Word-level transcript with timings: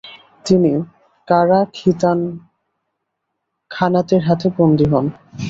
তিনি 0.45 0.71
কারা-খিতান 1.27 2.19
খানাতের 3.71 4.21
হাতে 4.27 4.47
বন্দী 4.57 4.85
হন। 4.91 5.05